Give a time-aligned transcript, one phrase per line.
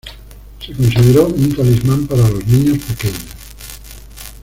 [0.59, 3.21] Se consideró un talismán para los niños pequeños.